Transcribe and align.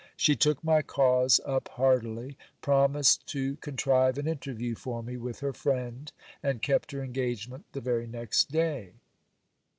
She 0.17 0.35
took 0.35 0.63
my 0.63 0.81
cause 0.81 1.39
up 1.45 1.67
heartily, 1.77 2.35
promised 2.63 3.27
to 3.27 3.57
contrive 3.57 4.17
an 4.17 4.27
interview 4.27 4.73
for 4.73 5.03
me 5.03 5.15
with 5.15 5.41
her 5.41 5.53
friend, 5.53 6.11
and 6.41 6.59
kept 6.59 6.91
her 6.91 7.03
engagement 7.03 7.65
the 7.73 7.81
very 7.81 8.07
next 8.07 8.51
day. 8.51 8.93